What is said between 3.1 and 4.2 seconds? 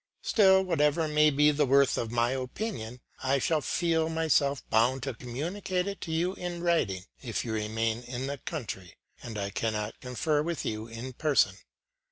I shall feel